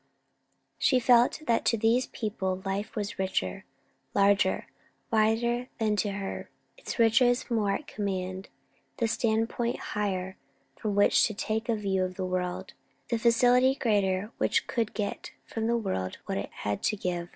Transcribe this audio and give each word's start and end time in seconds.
She 0.79 0.99
felt 0.99 1.41
that 1.45 1.63
to 1.65 1.77
these 1.77 2.07
people 2.07 2.63
life 2.65 2.95
was 2.95 3.19
richer, 3.19 3.65
larger, 4.15 4.65
wider 5.11 5.69
than 5.77 5.95
to 5.97 6.13
her; 6.13 6.49
its 6.75 6.97
riches 6.97 7.51
more 7.51 7.73
at 7.73 7.85
command; 7.85 8.49
the 8.97 9.07
standpoint 9.07 9.77
higher 9.93 10.37
from 10.75 10.95
which 10.95 11.27
to 11.27 11.35
take 11.35 11.69
a 11.69 11.75
view 11.75 12.03
of 12.03 12.15
the 12.15 12.25
world; 12.25 12.73
the 13.09 13.19
facility 13.19 13.75
greater 13.75 14.31
which 14.39 14.65
could 14.65 14.95
get 14.95 15.33
from 15.45 15.67
the 15.67 15.77
world 15.77 16.17
what 16.25 16.39
it 16.39 16.49
had 16.51 16.81
to 16.81 16.97
give. 16.97 17.29